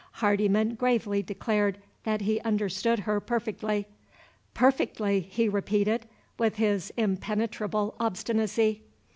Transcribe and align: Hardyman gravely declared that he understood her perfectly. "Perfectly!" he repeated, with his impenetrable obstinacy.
Hardyman 0.13 0.73
gravely 0.73 1.21
declared 1.21 1.77
that 2.05 2.21
he 2.21 2.39
understood 2.41 3.01
her 3.01 3.19
perfectly. 3.19 3.85
"Perfectly!" 4.55 5.19
he 5.19 5.47
repeated, 5.47 6.07
with 6.39 6.55
his 6.55 6.91
impenetrable 6.97 7.93
obstinacy. 7.99 8.81